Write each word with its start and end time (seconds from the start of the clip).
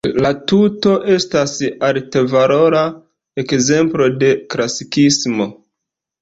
La 0.25 0.29
tuto 0.51 0.93
estas 1.15 1.51
altvalora 1.89 2.81
ekzemplo 3.45 4.09
de 4.25 4.33
klasikismo. 4.55 5.49